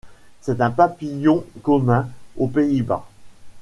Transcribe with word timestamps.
C'est 0.39 0.61
un 0.61 0.71
papillon 0.71 1.45
commun 1.61 2.09
aux 2.35 2.47
Pays-Bas. 2.47 3.05